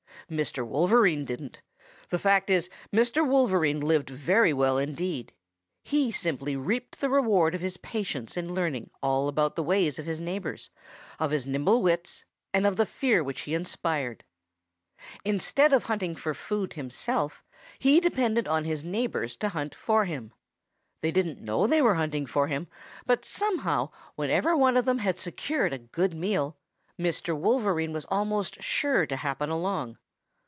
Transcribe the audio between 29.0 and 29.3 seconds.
to